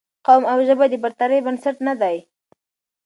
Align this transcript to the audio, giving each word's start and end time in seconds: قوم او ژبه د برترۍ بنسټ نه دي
قوم 0.25 0.43
او 0.51 0.57
ژبه 0.67 0.85
د 0.89 0.93
برترۍ 1.03 1.39
بنسټ 1.45 1.75
نه 1.87 1.93
دي 2.01 2.17